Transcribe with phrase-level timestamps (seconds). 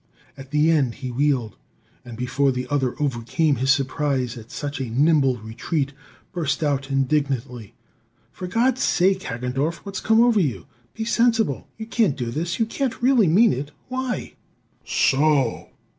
[0.35, 1.57] At the end he wheeled,
[2.03, 5.93] and before the other overcame his surprise at such a nimble retreat,
[6.33, 7.75] burst out indignantly:
[8.31, 10.65] "For God's sake, Hagendorff, what's come over you?
[10.95, 11.67] Be sensible!
[11.77, 13.73] You can't do this; you can't really mean it!
[13.89, 14.33] Why"
[15.07, 15.69] "So!"